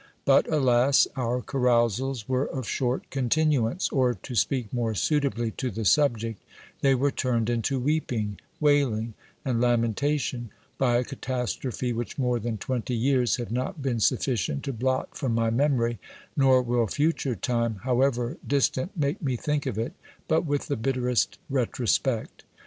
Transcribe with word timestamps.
But, 0.25 0.51
alas! 0.51 1.05
our 1.15 1.43
carousals 1.43 2.27
were 2.27 2.47
of 2.47 2.67
short 2.67 3.07
continu 3.11 3.69
ance; 3.71 3.87
or, 3.89 4.15
to 4.15 4.33
speak 4.33 4.73
more 4.73 4.95
suitably 4.95 5.51
to 5.57 5.69
the 5.69 5.85
subject, 5.85 6.41
they 6.81 6.95
were 6.95 7.11
turned 7.11 7.51
into 7.51 7.79
weeping, 7.79 8.39
wailing, 8.59 9.13
and 9.45 9.61
lamentation, 9.61 10.49
by 10.79 10.95
a 10.97 11.03
catastrophe 11.03 11.93
which 11.93 12.17
more 12.17 12.39
than 12.39 12.57
twenty 12.57 12.95
years 12.95 13.35
have 13.35 13.51
not 13.51 13.83
been 13.83 13.99
sufficient 13.99 14.63
to 14.63 14.73
blot 14.73 15.15
from 15.15 15.35
my 15.35 15.51
memory, 15.51 15.99
nor 16.35 16.63
will 16.63 16.87
future 16.87 17.35
time, 17.35 17.75
however 17.83 18.37
dis 18.47 18.69
tant, 18.69 18.97
make 18.97 19.21
me 19.21 19.35
think 19.35 19.67
of 19.67 19.77
it 19.77 19.93
but 20.27 20.45
with 20.47 20.65
the 20.65 20.75
bitterest 20.75 21.37
retrospect. 21.47 22.43